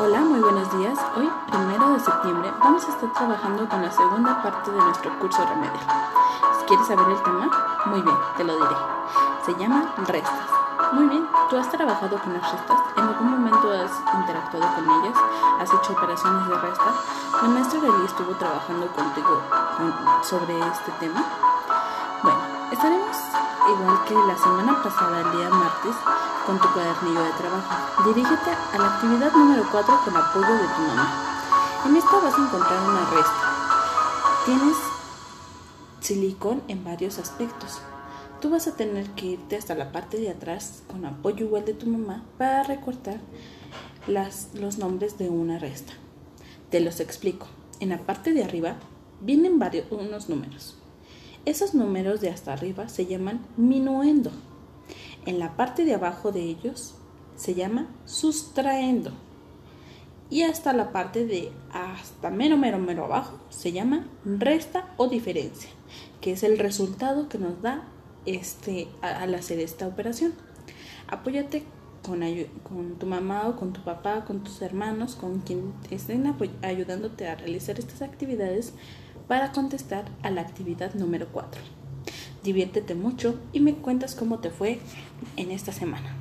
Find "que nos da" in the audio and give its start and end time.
67.28-67.86